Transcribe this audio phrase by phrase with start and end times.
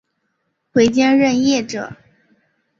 [0.73, 1.95] 回京任谒者。